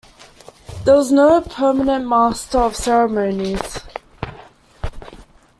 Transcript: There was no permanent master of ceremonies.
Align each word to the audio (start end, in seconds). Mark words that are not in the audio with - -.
There 0.83 0.95
was 0.95 1.11
no 1.11 1.41
permanent 1.41 2.07
master 2.07 2.57
of 2.57 2.75
ceremonies. 2.75 3.81